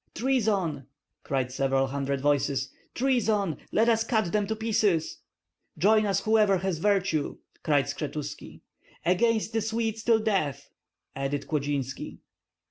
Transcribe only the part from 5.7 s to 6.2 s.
"Join